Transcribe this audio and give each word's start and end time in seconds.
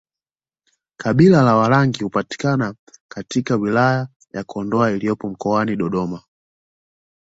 Kabila 0.97 1.41
la 1.43 1.55
Warangi 1.55 2.03
hupatikana 2.03 2.75
katika 3.07 3.55
wilaya 3.55 4.07
ya 4.33 4.43
Kondoa 4.43 4.91
iliyopo 4.91 5.29
mkoani 5.29 5.75
Dodoma 5.75 6.23